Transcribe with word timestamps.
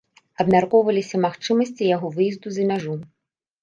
Абмяркоўваліся 0.43 1.21
магчымасці 1.27 1.93
яго 1.95 2.07
выезду 2.19 2.47
за 2.61 2.71
мяжу. 2.75 2.93